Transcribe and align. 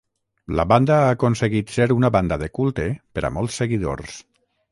La 0.59 0.63
banda 0.69 0.95
ha 1.01 1.09
aconseguit 1.15 1.73
ser 1.75 1.85
una 1.97 2.11
banda 2.17 2.39
de 2.45 2.49
culte 2.59 2.87
per 3.19 3.25
a 3.29 3.33
molts 3.39 3.61
seguidors. 3.63 4.19